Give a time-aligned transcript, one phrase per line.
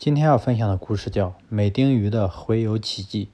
[0.00, 3.26] 今天要分享的故事叫《美丁鱼的洄游奇迹》。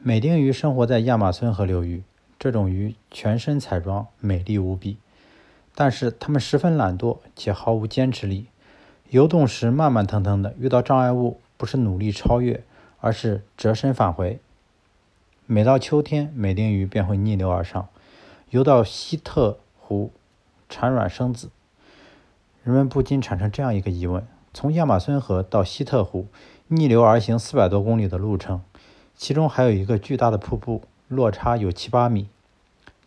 [0.00, 2.02] 美丁鱼生活在亚马孙河流域，
[2.40, 4.96] 这种鱼全身彩妆，美丽无比。
[5.76, 8.46] 但是它们十分懒惰且毫无坚持力，
[9.10, 12.64] 游动时慢慢腾腾的，遇到障碍物不是努力超越，
[12.98, 14.40] 而是折身返回。
[15.46, 17.86] 每到秋天，美丁鱼便会逆流而上，
[18.50, 20.10] 游到希特湖
[20.68, 21.50] 产卵生子。
[22.64, 24.26] 人们不禁产生这样一个疑问。
[24.58, 26.28] 从亚马孙河到希特湖，
[26.68, 28.62] 逆流而行四百多公里的路程，
[29.14, 32.26] 其中还有一个巨大的瀑布，落差有七八米。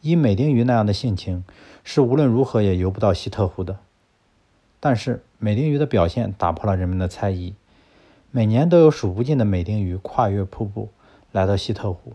[0.01, 1.43] 以美丁鱼那样的性情，
[1.83, 3.79] 是无论如何也游不到希特湖的。
[4.79, 7.55] 但是美丁鱼的表现打破了人们的猜疑。
[8.29, 10.89] 每年都有数不尽的美丁鱼跨越瀑布
[11.31, 12.13] 来到希特湖。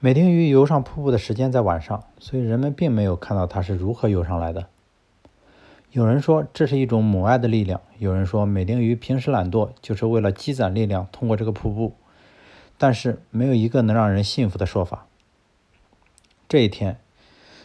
[0.00, 4.66] 美丁鱼游上瀑布的时间在晚上，所以人们并没有看到它是如何游上来的。
[5.90, 11.94] 有人说这是一种母爱的力量，有人说美丁鱼平时懒惰就是为了积攒力量通过这个瀑布，
[12.76, 15.06] 但是没有一个能让人信服的说法。
[16.46, 16.98] 这一天，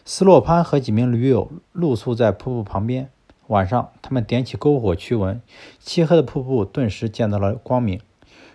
[0.06, 3.10] 斯洛潘和几名驴友露宿在瀑布旁边。
[3.48, 5.42] 晚上，他们点起篝火驱蚊，
[5.80, 8.00] 漆黑的瀑布顿时见到了光明，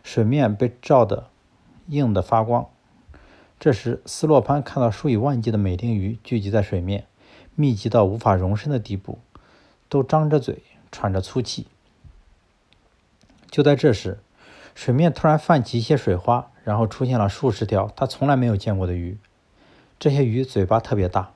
[0.02, 1.28] 水面被照得
[1.88, 2.66] 映得发光。
[3.60, 7.04] 这时，斯洛潘看到数以万计的美丁鱼聚集在水面，
[7.54, 9.18] 密集到无法容身的地步。
[9.88, 11.66] 都张着嘴，喘着粗气。
[13.50, 14.18] 就在这时，
[14.74, 19.18] 水面突然泛起一些水花，然后出现了数十条他从来没有见过的鱼。
[19.98, 21.32] 这些鱼嘴巴特别大，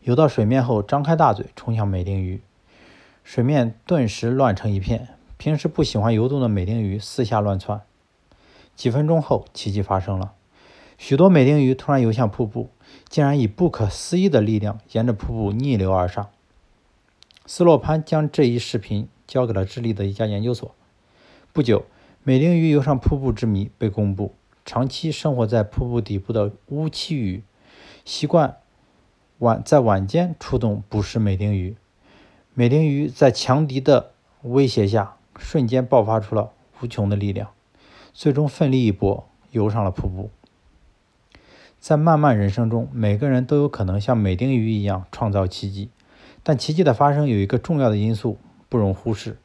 [0.00, 2.40] 游到水面后张开大嘴冲向美丁鱼，
[3.24, 5.08] 水面顿时乱成一片。
[5.36, 7.82] 平时不喜欢游动的美丁鱼四下乱窜。
[8.74, 10.32] 几分钟后，奇迹发生了，
[10.96, 12.70] 许多美丁鱼突然游向瀑布，
[13.08, 16.30] 竟然以不可思议的力量沿着瀑布逆流而上。
[17.46, 20.74] 斯洛潘将这一视频交给了智利的一家研究所。
[21.52, 21.86] 不久，
[22.24, 24.34] 美丁鱼游上瀑布之谜被公布。
[24.64, 27.44] 长期生活在瀑布底部的乌栖鱼，
[28.04, 28.56] 习惯
[29.38, 31.76] 晚在晚间出动捕食美丁鱼。
[32.52, 34.10] 美丁鱼在强敌的
[34.42, 37.50] 威胁下，瞬间爆发出了无穷的力量，
[38.12, 40.30] 最终奋力一搏，游上了瀑布。
[41.78, 45.90] 在漫漫人生中，每个人都有可能像美丁鱼一样创造奇迹。
[46.48, 49.38] 但奇迹的发生有一个重要的因素不容忽视，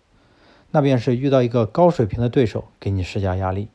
[0.69, 3.69] 那便是遇到一个高水平的对手给你施加压力。